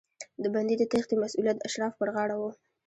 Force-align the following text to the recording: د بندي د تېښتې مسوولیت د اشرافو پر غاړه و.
د 0.43 0.45
بندي 0.53 0.75
د 0.77 0.83
تېښتې 0.91 1.15
مسوولیت 1.21 1.57
د 1.57 1.61
اشرافو 1.67 1.97
پر 2.01 2.09
غاړه 2.15 2.35
و. 2.37 2.43